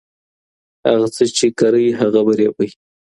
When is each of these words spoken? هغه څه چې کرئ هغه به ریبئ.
هغه 0.87 1.07
څه 1.15 1.23
چې 1.37 1.47
کرئ 1.59 1.87
هغه 1.99 2.19
به 2.25 2.33
ریبئ. 2.39 2.69